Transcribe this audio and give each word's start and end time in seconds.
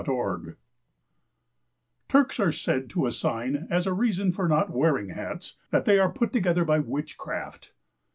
Turks 2.09 2.39
are 2.39 2.51
said 2.51 2.89
to 2.89 3.05
assign 3.05 3.67
as 3.69 3.85
a 3.85 3.93
reason 3.93 4.31
for 4.31 4.47
not 4.47 4.71
wearing 4.71 5.09
Hats, 5.09 5.57
that 5.69 5.85
they 5.85 5.99
are 5.99 6.11
put 6.11 6.33
together 6.33 6.65
by 6.65 6.79
witchcraft. 6.79 7.71